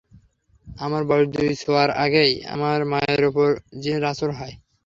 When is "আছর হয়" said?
4.11-4.53